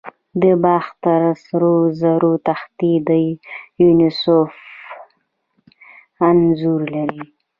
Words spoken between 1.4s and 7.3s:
سرو زرو تختې د دیونوسوس انځور لري